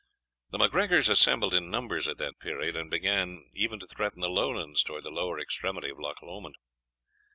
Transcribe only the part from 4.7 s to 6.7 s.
towards the lower extremity of Loch Lomond.